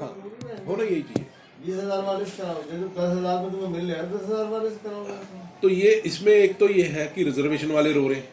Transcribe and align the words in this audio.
हाँ। 0.00 0.32
है। 0.48 0.66
होना 0.66 0.84
यही 0.84 1.02
चाहिए 1.02 1.26
है 5.12 5.60
तो 5.62 5.68
ये, 5.68 5.90
इसमें 5.90 6.32
एक 6.32 6.58
तो 6.58 6.68
ये 6.68 6.82
है 6.82 7.06
कि 7.06 7.24
रिजर्वेशन 7.24 7.70
वाले 7.70 7.92
रो 7.92 8.08
रहे 8.08 8.18
हैं। 8.18 8.28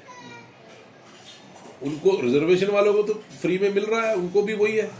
उनको 1.84 2.22
रिजर्वेशन 2.22 2.68
वालों 2.68 2.94
को 2.94 3.04
तो 3.04 3.14
फ्री 3.14 3.58
में 3.58 3.74
मिल 3.74 3.86
रहा 3.86 4.02
है, 4.02 4.16
उनको 4.16 4.42
भी 4.42 4.54
वही 4.54 4.76
है 4.76 4.92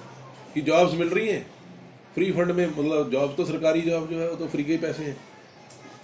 कि 0.54 0.62
जॉब्स 0.62 0.94
मिल 0.94 1.10
रही 1.10 1.28
हैं। 1.28 1.52
फ्री 2.14 2.32
फंड 2.32 2.52
में 2.52 2.68
मतलब 2.68 3.12
जॉब 3.12 3.36
तो 3.36 3.46
सरकारी 3.46 3.82
जॉब 3.82 4.10
जो 4.10 4.20
है, 4.20 4.30
वो 4.30 4.36
तो 4.36 4.48
फ्री 4.48 4.64
के 4.64 4.72
ही 4.72 4.78
पैसे 4.78 5.04
हैं। 5.04 5.18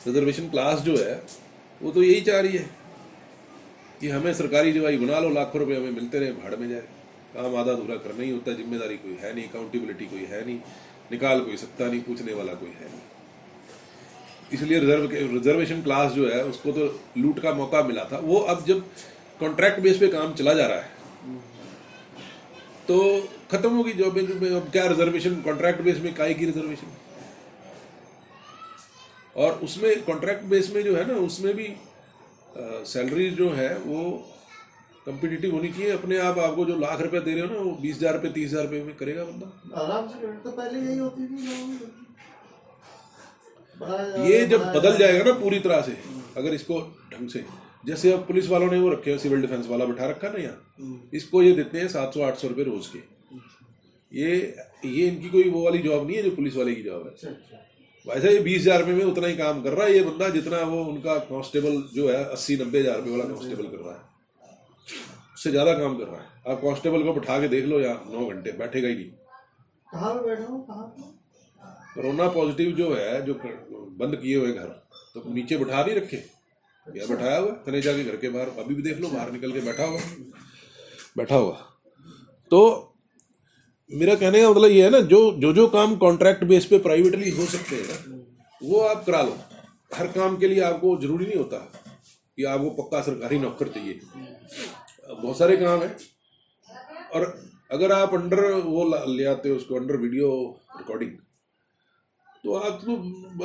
रिजर्वेशन 0.07 0.49
क्लास 0.49 0.79
जो 0.79 0.97
है, 0.97 1.23
वो 1.81 1.91
तो 1.91 2.03
यही 2.03 2.21
चाह 2.21 2.39
रही 2.39 2.57
है 2.57 2.69
कि 4.01 4.09
हमें 4.09 4.33
सरकारी 4.33 4.71
जो 4.71 4.79
जवाई 4.79 4.97
बना 4.97 5.19
लो, 5.19 5.29
लाखों 5.29 5.59
रुपए 5.59 5.75
हमें 5.75 5.91
मिलते 5.91 6.19
रहे, 6.19 6.31
भाड़ 6.31 6.55
में 6.55 6.69
जाए। 6.69 6.83
काम 7.34 7.55
आधा 7.55 7.71
अधूरा 7.71 7.95
करना 7.98 8.23
ही 8.23 8.29
होता 8.29 8.52
है, 8.52 8.57
ज़िम्मेदारी 8.57 8.98
कोई 8.98 9.18
है 9.21 9.34
नहीं 9.36 9.48
अकाउंटेबिलिटी 9.50 10.05
कोई 10.07 10.25
है 10.25 10.45
नहीं, 10.45 10.59
निकाल 11.11 11.41
कोई 11.41 11.57
सकता 11.57 11.88
नहीं, 11.88 12.02
पूछने 12.03 12.34
वाला 12.34 12.53
कोई 12.55 12.70
है 12.72 12.85
नहीं। 12.85 13.02
इसलिए 14.52 14.80
रिज़र्व 14.80 15.12
रिजर्वेशन 15.34 15.81
क्लास 15.81 16.12
जो 16.12 16.27
है, 16.30 16.44
उसको 16.45 16.72
तो 16.72 16.86
लूट 17.17 17.39
का 17.39 17.53
मौका 17.53 17.84
मिला 17.84 18.03
था। 18.05 18.17
वो 18.22 18.39
अब 18.53 18.66
जब 18.66 18.80
कॉन्ट्रैक्ट 19.39 19.80
बेस 19.80 19.98
पे 19.98 20.08
काम 20.09 20.34
चला 20.34 20.53
जा 20.53 20.66
रहा 20.67 20.77
है 20.77 20.99
तो 22.88 22.98
खत्म 23.52 23.70
होगी 23.70 23.94
जॉब 23.94 24.17
में 24.17 24.50
अब 24.50 24.70
क्या 24.72 24.86
रिजर्वेशन 24.88 25.36
कॉन्ट्रैक्ट 25.41 25.81
बेस 25.81 26.00
में 26.00 26.13
काय 26.16 26.34
की 26.34 26.45
रिजर्वेशन 26.45 26.88
और 29.36 29.59
उसमें 29.63 30.02
कॉन्ट्रैक्ट 30.03 30.44
बेस 30.45 30.72
में 30.75 30.81
जो 30.84 30.95
है 30.95 31.05
ना, 31.08 31.13
उसमें 31.16 31.53
भी 31.55 31.67
सैलरी 32.86 33.30
जो 33.31 33.50
है, 33.52 33.77
वो 33.77 34.02
कंपिटिटिव 35.07 35.53
होनी 35.53 35.69
चाहिए। 35.69 35.91
अपने 35.91 36.17
आप 36.19 36.39
आपको 36.39 36.65
जो 36.65 36.75
लाख 36.79 37.01
रुपए 37.01 37.19
दे 37.21 37.31
रहे 37.31 37.41
हो 37.41 37.47
ना 37.47 37.59
वो 37.59 37.71
बीस 37.81 37.95
हज़ार 37.97 38.13
रुपये 38.13 38.31
तीस 38.31 38.49
हज़ार 38.49 38.63
रुपये 38.63 38.83
में 38.83 38.95
करेगा 38.95 39.23
बंदा। 39.25 39.81
आराम 39.81 40.07
से 40.07 40.33
तो 40.39 40.51
पहले 40.51 40.79
यही 40.81 40.97
होती 40.97 41.27
थी 41.27 41.35
ये 44.23 44.45
जब 44.47 44.66
बदल 44.73 44.97
जाएगा 44.97 45.23
ना 45.25 45.31
पूरी 45.39 45.59
तरह 45.61 45.81
से 45.81 45.97
अगर 46.38 46.53
इसको 46.53 46.80
ढंग 47.13 47.30
से 47.30 47.43
जैसे 47.85 48.11
अब 48.13 48.25
पुलिस 48.27 48.49
वालों 48.49 48.69
ने 48.71 48.80
वो 48.80 48.89
रखे 48.89 49.17
सिविल 49.17 49.41
डिफेंस 49.41 49.67
वाला 49.67 49.85
बैठा 49.85 50.05
रखा 50.08 50.30
ना 50.30 50.39
यहाँ 50.39 51.09
इसको 51.13 51.41
ये 51.41 51.53
देते 51.53 51.80
हैं 51.80 51.88
सात 51.89 52.13
सौ 52.13 52.21
आठ 52.23 52.38
सौ 52.38 52.47
रुपये 52.47 52.65
रोज 52.65 52.88
के। 52.88 52.99
ये 54.11 54.36
ये 54.86 55.08
इनकी 55.08 55.30
कोई 55.30 55.49
वो 55.49 55.63
वाली 55.63 55.80
जॉब 55.80 56.05
नहीं 56.08 56.17
है 56.17 56.23
जो 56.23 56.31
पुलिस 56.31 56.55
वाले 56.55 56.75
की 56.75 56.83
जॉब 56.83 57.02
है। 57.02 57.11
अच्छा 57.11 57.30
अच्छा। 57.30 57.58
वैसे 58.08 58.33
ये 58.33 58.39
बीस 58.41 58.61
हज़ार 58.61 58.80
रुपये 58.80 58.95
में 58.95 59.03
उतना 59.05 59.27
ही 59.27 59.36
काम 59.36 59.61
कर 59.63 59.73
रहा 59.73 59.88
है 59.88 59.95
ये 59.95 60.02
बंदा 60.03 60.30
जितना 60.30 60.61
वो 60.65 60.83
उनका 60.86 61.17
कांस्टेबल 61.27 61.81
जो 61.95 62.09
है 62.09 62.23
अस्सी 62.25 62.58
नब्बे 62.58 62.80
हज़ार 62.80 62.97
रुपये 62.97 63.11
वाला 63.11 63.25
कांस्टेबल 63.25 63.65
कर 63.65 63.77
रहा 63.77 63.93
है 63.93 64.11
उससे 65.34 65.52
ज़्यादा 65.52 65.73
काम 65.75 65.97
कर 65.97 66.06
रहा 66.06 66.22
है। 66.22 66.28
आप 66.47 66.61
कांस्टेबल 66.61 67.03
को 67.03 67.14
बैठा 67.14 67.39
के 67.39 67.47
देख 67.47 67.66
लो 67.66 67.80
या 67.80 67.94
नौ 68.08 68.25
घंटे 68.28 68.52
बैठेगा 68.53 68.88
ही 68.88 68.95
नहीं। 68.95 69.09
बैठा 70.25 70.45
कहाँ 70.67 70.83
पे? 70.88 71.02
कोरोना 71.94 72.28
पॉजिटिव 72.31 72.72
जो 72.75 72.94
है 72.95 73.25
जो 73.25 73.33
बंद 73.33 74.16
किए 74.16 74.36
हुए 74.36 74.52
घर 74.53 74.67
तो 75.16 75.23
नीचे 75.33 75.58
बैठा 75.58 75.83
नहीं 75.83 75.95
रखे? 75.95 76.17
या 76.88 77.06
बैठाया 77.08 77.38
हुआ? 77.38 77.52
कनेजा 77.66 77.94
के 77.94 78.03
घर 78.03 78.16
के 78.17 78.30
बाहर 78.30 78.48
अभी 78.59 78.75
भी 78.75 78.81
देख 78.83 79.00
लो 79.00 79.09
बाहर 79.09 79.31
निकल 79.31 79.52
के 79.52 79.61
बैठा 79.61 79.86
हुआ। 79.86 80.00
बैठा 81.17 81.36
हुआ। 81.36 81.53
तो 82.52 82.61
मेरा 83.92 84.16
कहने 84.16 84.42
का 84.42 84.50
मतलब 84.50 84.72
ये 84.72 84.83
है 84.83 84.89
ना 84.89 85.00
जो 85.08 85.20
जो 85.39 85.52
जो 85.53 85.67
काम 85.70 85.95
कॉन्ट्रैक्ट 85.98 86.44
बेस 86.45 86.66
पे 86.66 86.78
प्राइवेटली 86.80 87.30
हो 87.31 87.45
सकते 87.48 87.76
हैं 87.76 87.86
ना 87.88 87.95
वो 88.61 88.80
आप 88.83 89.03
करा 89.05 89.22
लो। 89.22 89.38
हर 89.92 90.08
काम 90.09 90.38
के 90.38 90.48
लिए 90.48 90.61
आपको 90.64 90.95
ज़रूरी 90.98 91.26
नहीं 91.26 91.38
होता 91.38 91.58
कि 92.38 92.44
आपको 92.45 92.70
पक्का 92.73 93.02
सरकारी 93.02 93.39
नौकर 93.39 93.67
चाहिए। 93.70 94.00
बहुत 95.22 95.38
सारे 95.38 95.58
काम 95.58 95.81
है। 95.81 95.95
और 97.14 97.23
अगर 97.72 97.91
आप 97.91 98.14
अंडर 98.14 98.41
वो 98.64 98.83
ले 99.08 99.25
आते 99.25 99.50
हो 99.50 99.55
उसको 99.55 99.75
अंडर 99.75 99.97
वीडियो 99.97 100.30
रिकॉर्डिंग 100.77 101.17
तो 102.44 102.53
आप 102.55 102.80
तो 102.81 102.95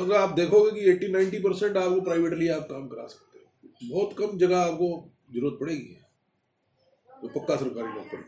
अगर 0.01 0.15
आप 0.15 0.29
देखोगे 0.31 0.71
कि 0.71 0.91
80 0.91 1.07
90 1.13 1.39
परसेंट 1.39 1.77
आपको 1.77 2.01
प्राइवेटली 2.01 2.47
आप 2.49 2.63
काम 2.69 2.87
करा 2.87 3.05
सकते 3.07 3.39
हो। 3.39 3.45
बहुत 3.89 4.15
कम 4.17 4.37
जगह 4.37 4.57
आपको 4.59 4.87
ज़रूरत 5.33 5.57
पड़ेगी। 5.59 5.97
तो 7.09 7.27
पक्का 7.29 7.55
सरकारी 7.55 7.87
नौकरी। 7.89 8.23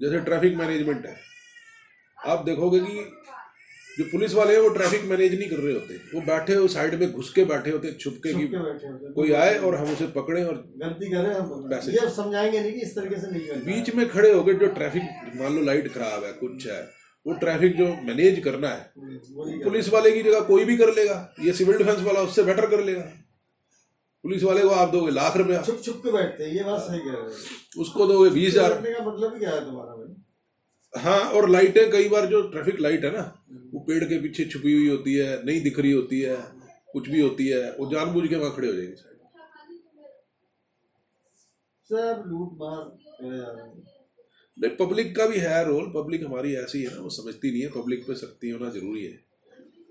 जैसे 0.00 0.20
ट्रैफ़िक 0.20 0.56
मैनेजमेंट 0.56 1.06
है। 1.06 1.16
आप 2.18 2.44
देखोगे 2.44 2.80
कि 2.80 3.04
जो 3.98 4.04
पुलिस 4.04 4.34
वाले 4.34 4.54
हैं 4.54 4.60
वो 4.60 4.68
ट्रैफ़िक 4.70 5.04
मैनेज 5.04 5.34
नहीं 5.34 5.48
कर 5.50 5.56
रहे 5.56 5.72
होते। 5.74 5.94
वो 6.10 6.20
बैठे 6.24 6.54
हो 6.54 6.66
साइड 6.68 6.94
में 6.94 7.12
घुस 7.12 7.32
के 7.32 7.44
बैठे 7.44 7.70
होते 7.70 7.92
छुप 7.94 8.20
के 8.26 8.34
कि। 8.34 8.46
कोई 9.14 9.32
आए 9.34 9.56
और 9.58 9.74
हम 9.74 9.92
उसे 9.92 10.06
पकड़े 10.12 10.44
और 10.44 10.54
गलती 10.78 11.10
करे 11.12 11.34
हम। 11.34 11.68
पैसे। 11.70 11.92
ये 11.92 12.08
समझाएँगे 12.12 12.60
नहीं 12.60 12.72
कि 12.72 12.80
इस 12.80 12.94
तरीके 12.96 13.20
से 13.20 13.30
नहीं 13.30 13.62
बीच 13.64 13.94
में 13.94 14.08
खड़े 14.08 14.32
हो 14.32 14.42
गए 14.42 14.54
जो 14.56 14.66
ट्रैफ़िक 14.74 15.34
मान 15.36 15.54
लो 15.54 15.62
लाइट 15.64 15.92
खराब 15.94 16.24
है 16.24 16.32
कुछ 16.34 16.66
है 16.66 16.80
वो 17.26 17.34
ट्रैफ़िक 17.36 17.76
जो 17.76 17.86
मैनेज 18.04 18.38
करना 18.44 18.68
है। 18.68 18.92
पुलिस 19.64 19.88
वाले 19.92 20.10
की 20.10 20.22
जगह 20.22 20.40
कोई 20.44 20.64
भी 20.64 20.76
कर 20.76 20.94
लेगा 20.94 21.16
ये 21.40 21.52
सिविल 21.54 21.78
डिफेंस 21.78 22.02
वाला 22.02 22.20
उससे 22.22 22.42
बेटर 22.42 22.66
कर 22.66 22.84
लेगा। 22.84 23.02
पुलिस 24.24 24.42
वाले 24.42 24.62
को 24.62 24.68
आप 24.76 24.88
दोगे 24.90 25.12
लाख 25.12 25.36
रुपया। 25.36 25.60
छुप 25.62 25.82
छुप 25.84 26.00
के 26.04 26.12
बैठते 26.12 26.44
हैं 26.44 26.52
ये 26.52 26.64
बात 26.64 26.80
सही 26.82 26.98
कह 27.00 27.12
रहे 27.12 27.20
हो। 27.22 27.82
उसको 27.82 28.06
दोगे 28.06 28.30
बीस 28.30 28.54
हज़ार। 28.54 28.72
का 28.72 29.04
मतलब 29.06 29.38
क्या 29.38 29.50
है 29.50 29.64
तुम्हारा 29.64 29.92
भाई? 29.92 30.14
हाँ 30.94 31.20
और 31.30 31.48
लाइटें 31.50 31.90
कई 31.90 32.08
बार 32.08 32.26
जो 32.26 32.40
ट्रैफ़िक 32.48 32.80
लाइट 32.80 33.04
है 33.04 33.10
ना 33.10 33.22
वो 33.74 33.80
पेड़ 33.80 34.04
के 34.04 34.20
पीछे 34.20 34.44
छुपी 34.44 34.72
हुई 34.72 34.88
होती 34.88 35.14
है 35.14 35.44
नहीं 35.44 35.60
दिख 35.60 35.78
रही 35.78 35.90
होती 35.92 36.20
है 36.20 36.36
कुछ 36.92 37.08
भी 37.08 37.20
होती 37.20 37.46
है 37.48 37.70
वो 37.72 37.90
जानबूझ 37.90 38.28
के 38.28 38.36
वहाँ 38.36 38.54
खड़े 38.56 38.68
हो 38.68 38.74
जाएँगे 38.74 38.94
साइड 38.94 39.16
सब 41.90 42.22
लूट 42.26 42.52
मार 42.52 42.98
नहीं 44.56 44.70
पब्लिक 44.76 45.16
का 45.16 45.26
भी 45.26 45.38
है 45.38 45.64
रोल 45.68 45.92
पब्लिक 45.96 46.24
हमारी 46.24 46.54
ऐसी 46.54 46.82
है 46.82 46.94
ना 46.94 47.00
वो 47.00 47.10
समझती 47.10 47.50
नहीं 47.50 47.62
है 47.62 47.68
पब्लिक 47.70 48.06
पे 48.06 48.14
सख्ती 48.14 48.50
होना 48.50 48.70
ज़रूरी 48.70 49.04
है। 49.04 49.20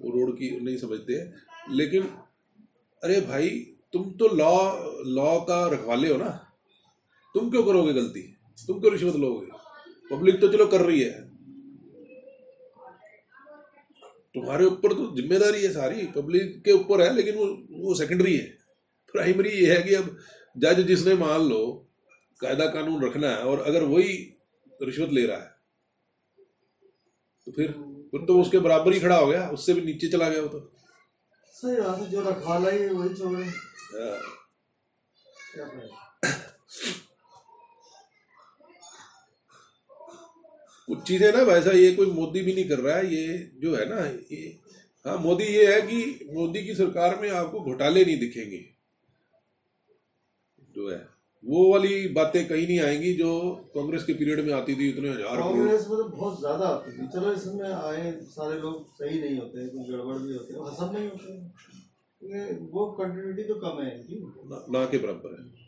वो 0.01 0.09
रोड 0.11 0.35
की 0.37 0.49
नहीं 0.59 0.77
समझते 0.77 1.13
हैं। 1.13 1.33
लेकिन 1.71 2.03
अरे 3.03 3.21
भाई 3.21 3.49
तुम 3.93 4.11
तो 4.11 4.27
लॉ 4.35 4.51
लॉ 5.05 5.39
का 5.39 5.67
रखवाले 5.67 6.09
हो 6.09 6.17
ना। 6.17 6.29
तुम 7.35 7.49
क्यों 7.49 7.63
करोगे 7.63 7.93
गलती? 7.93 8.21
तुम 8.67 8.79
क्यों 8.79 8.91
रिश्वत 8.93 9.15
लोगे? 9.15 9.56
पब्लिक 10.11 10.39
तो 10.41 10.47
चलो 10.47 10.65
कर 10.67 10.81
रही 10.81 10.99
है। 11.01 11.11
तुम्हारे 14.35 14.65
ऊपर 14.65 14.93
तो 14.93 15.05
ज़िम्मेदारी 15.15 15.61
है 15.63 15.71
सारी 15.73 16.05
पब्लिक 16.15 16.61
के 16.65 16.71
ऊपर 16.73 17.01
है 17.01 17.13
लेकिन 17.15 17.35
वो 17.35 17.45
वो 17.83 17.95
सेकेंडरी 17.95 18.35
है। 18.35 18.45
प्राइमरी 19.13 19.49
ये 19.51 19.73
है 19.73 19.81
कि 19.83 19.93
अब 19.95 20.17
जज 20.55 20.79
जिसने 20.87 21.13
मान 21.15 21.41
लो 21.49 21.59
कायदा 22.39 22.65
कानून 22.73 23.03
रखना 23.03 23.29
है 23.29 23.43
और 23.43 23.61
अगर 23.67 23.83
वही 23.85 24.13
रिश्वत 24.79 25.09
ले 25.11 25.25
रहा 25.25 25.37
है 25.37 25.55
तो 27.47 27.51
फिर 27.51 27.71
फिर 28.11 28.25
तो 28.25 28.39
उसके 28.41 28.59
बराबर 28.59 28.93
ही 28.93 28.99
खड़ा 28.99 29.15
हो 29.17 29.27
गया 29.27 29.47
उससे 29.49 29.73
भी 29.73 29.81
नीचे 29.81 30.07
चला 30.07 30.29
गया 30.29 30.41
वो 30.41 30.47
तो। 30.47 30.59
सही 31.55 31.75
बात 31.81 31.99
है 31.99 32.09
जो 32.09 32.21
रखवाला 32.29 32.69
ही 32.69 32.87
वही 32.89 33.13
छोड़े 33.15 33.43
हाँ। 33.43 34.17
क्या 35.53 35.65
करें 35.65 35.89
कुछ 40.87 41.01
चीज़ें 41.07 41.31
ना 41.33 41.41
वैसा 41.43 41.71
ये 41.73 41.91
कोई 41.95 42.11
मोदी 42.13 42.41
भी 42.41 42.53
नहीं 42.53 42.67
कर 42.69 42.79
रहा 42.79 42.95
है 42.97 43.13
ये 43.13 43.51
जो 43.61 43.75
है 43.75 43.85
ना 43.89 44.05
ये 44.31 44.57
हाँ 45.05 45.17
मोदी 45.19 45.43
ये 45.45 45.65
है 45.65 45.81
कि 45.83 45.99
मोदी 46.33 46.63
की 46.63 46.73
सरकार 46.75 47.19
में 47.21 47.29
आपको 47.31 47.59
घोटाले 47.61 48.05
नहीं 48.05 48.19
दिखेंगे। 48.19 48.57
जो 50.75 50.89
है 50.89 50.99
वो 51.43 51.61
वाली 51.71 52.07
बातें 52.13 52.47
कहीं 52.47 52.65
नहीं 52.67 52.79
आएँगी 52.81 53.13
जो 53.13 53.29
कांग्रेस 53.75 54.03
के 54.03 54.13
पीरियड 54.13 54.45
में 54.45 54.53
आती 54.53 54.75
थी 54.75 54.89
इतने 54.89 55.09
हज़ार 55.09 55.39
कांग्रेस 55.39 55.87
में 55.89 55.97
तो 55.97 56.03
बहुत 56.05 56.39
ज़्यादा 56.39 56.67
आती 56.67 56.91
थी। 56.91 57.07
चलो 57.13 57.33
इसमें 57.33 57.69
आए 57.69 58.11
सारे 58.31 58.59
लोग 58.61 58.87
सही 58.93 59.19
नहीं 59.21 59.37
होते 59.39 59.67
कुछ 59.67 59.89
गड़बड़ 59.89 60.17
भी 60.17 60.33
होते 60.33 60.53
हैं। 60.53 60.75
सब 60.77 60.93
नहीं 60.93 61.07
होते। 61.09 62.55
वो 62.71 62.85
कंटिन्यूटी 62.99 63.43
तो 63.43 63.55
कम 63.61 63.81
है 63.81 63.91
ना, 64.09 64.65
ना 64.69 64.85
के 64.85 64.97
बराबर 64.97 65.39
ही। 65.39 65.66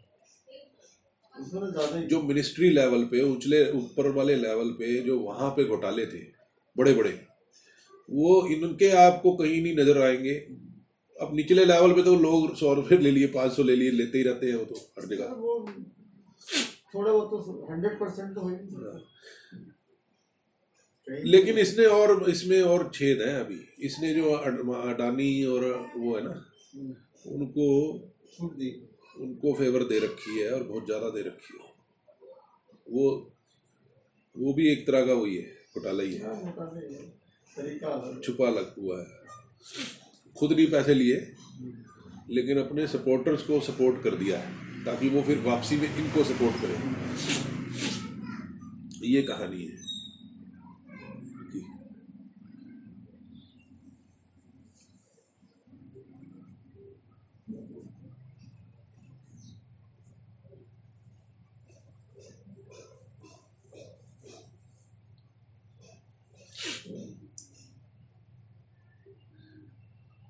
जो 2.10 2.22
मिनिस्ट्री 2.24 2.70
लेवल 2.70 3.04
पे 3.12 3.22
उछले 3.24 3.60
ऊपर 3.74 4.10
वाले 4.12 4.36
लेवल 4.36 4.70
पे 4.80 4.88
जो 5.04 5.18
वहाँ 5.20 5.50
पे 5.58 5.64
घोटाले 5.66 6.06
थे 6.06 6.22
बड़े 6.76 6.94
बड़े 6.94 7.09
वो 8.09 8.32
इनके 8.47 8.90
आपको 9.00 9.32
कहीं 9.38 9.62
नहीं 9.64 9.76
नज़र 9.78 10.02
आएँगे। 10.02 10.34
अब 11.18 11.36
निचले 11.36 11.66
लेवल 11.66 11.94
पे 11.94 12.03
तो 12.03 12.16
लोग 12.18 12.56
सौ 12.58 12.74
रुपये 12.74 12.97
ले 13.00 13.12
लिए 13.12 13.28
पाँच 13.30 13.52
सौ 13.53 13.64
ले 13.64 13.76
लिए 13.76 13.91
लेते 13.91 14.18
ही 14.18 14.24
रहते 14.24 14.47
हैं 14.47 14.56
वो 14.56 14.66
तो 14.66 14.76
हर 14.97 15.06
जगह। 15.08 15.26
थोड़ा 16.94 17.12
तो 17.12 17.68
हंड्रेड 17.72 18.00
परसेंट 18.00 18.35
तो 18.35 18.42
हो 18.42 18.50
ही 18.50 18.56
लेकिन 21.26 21.58
इसने 21.58 21.85
और 21.88 22.30
इसमें 22.30 22.62
और 22.62 22.90
छेद 22.94 23.22
है 23.22 23.34
अभी। 23.40 23.59
इसने 23.85 24.14
जो 24.14 24.32
अडानी 24.32 25.44
और 25.46 25.64
वो 25.96 26.16
है 26.16 26.24
ना 26.24 26.34
हम्म, 26.74 26.94
उनको 27.26 27.68
छूट 28.34 28.52
दी 28.56 28.70
उनको 29.20 29.54
फेवर 29.54 29.84
दे 29.84 30.00
रखी 30.00 30.40
है 30.40 30.52
और 30.54 30.64
बहुत 30.64 30.86
ज़्यादा 30.86 31.10
दे 31.10 31.22
रखी 31.22 31.58
है। 31.58 31.68
वो 32.88 33.06
वो 34.36 34.54
भी 34.54 34.68
एक 34.72 34.86
तरह 34.88 35.06
का 35.06 35.14
वही 35.14 35.36
है 35.36 35.48
घोटाला 35.76 36.04
ही 36.04 36.14
है। 36.14 36.20
हाँ। 36.26 36.36
छुपा 38.24 38.50
लग 38.50 38.76
हुआ 38.80 39.00
है। 39.00 39.08
खुद 40.36 40.52
नहीं 40.52 40.68
पैसे 40.72 40.94
लिए 40.94 41.16
लेकिन 42.30 42.58
अपने 42.58 42.88
सपोर्टर्स 42.88 43.42
को 43.44 43.60
सपोर्ट 43.62 44.02
कर 44.04 44.16
दिया 44.16 44.38
है 44.40 44.84
ताकि 44.86 45.10
वो 45.10 45.22
फिर 45.22 45.40
वापसी 45.46 45.76
में 45.78 45.88
इनको 45.88 46.24
सपोर्ट 46.24 46.62
करें। 46.62 46.78
ये 49.06 49.22
कहानी 49.24 49.64
है। 49.64 49.89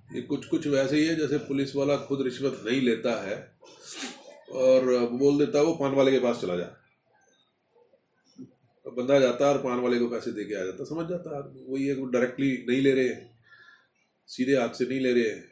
ये 0.09 0.21
कुछ 0.23 0.45
कुछ 0.47 0.67
वैसे 0.67 0.97
ही 0.97 1.05
है, 1.05 1.15
जैसे 1.15 1.37
पुलिस 1.47 1.75
वाला 1.75 1.95
खुद 2.05 2.21
रिश्वत 2.23 2.61
नहीं 2.65 2.81
लेता 2.81 3.11
है, 3.23 3.35
और 4.51 5.09
बोल 5.11 5.37
देता 5.39 5.59
है, 5.59 5.65
वो 5.65 5.73
पान 5.75 5.93
वाले 5.95 6.11
के 6.11 6.19
पास 6.19 6.41
चला 6.41 6.55
जा। 6.55 6.65
अब 8.85 8.93
बंदा 8.95 9.19
जाता 9.19 9.47
है 9.47 9.53
और 9.53 9.61
पान 9.63 9.79
वाले 9.79 9.99
को 9.99 10.07
पैसे 10.09 10.31
दे 10.31 10.43
के 10.45 10.55
आ 10.55 10.63
जाता 10.65 10.83
समझ 10.85 11.07
जाता 11.09 11.35
है 11.35 11.41
वही 11.65 11.85
है 11.87 11.95
डायरेक्टली 12.11 12.51
नहीं 12.69 12.81
ले 12.81 12.93
रहे 12.93 13.07
हैं, 13.07 13.19
सीधे 14.29 14.55
हाथ 14.57 14.73
से 14.75 14.85
नहीं 14.85 14.99
ले 14.99 15.13
रहे 15.13 15.29
हैं, 15.29 15.43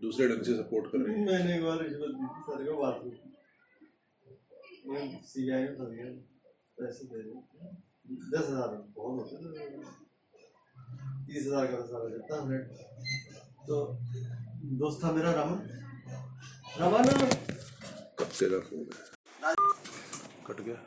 दूसरे 0.00 0.28
ढंग 0.28 0.42
से 0.42 0.54
सपोर्ट 0.56 0.92
कर 0.92 0.98
रहे 0.98 1.16
हैं। 1.16 1.26
मैंने 1.26 1.56
एक 1.56 1.62
बार 1.64 1.82
रिश्वत 1.82 2.10
दी 2.10 2.26
थी, 2.26 2.42
सर 2.42 2.64
को 2.66 2.76
बात 2.82 3.02
मैं 4.86 5.22
सीआई 5.24 5.62
में 5.62 5.74
फंस 5.76 5.90
पैसे 6.78 7.04
दे 7.06 7.22
दे 7.22 7.32
दस 8.30 8.46
हज़ार, 8.48 8.68
बहुत 8.96 9.32
होते 9.32 9.34
तीस 11.30 11.44
हज़ार 11.46 11.66
का 11.66 11.76
मसाला 11.78 12.06
देता 12.12 12.38
हंड्रेड 12.40 12.64
तो 13.66 13.76
दोस्त 14.78 15.04
था 15.04 15.10
मेरा 15.12 15.32
रमन 15.32 15.58
रमन 16.80 17.04
कब 18.18 18.30
से 18.38 18.46
फ़ोन 18.60 18.84
कट 20.46 20.60
गया। 20.60 20.78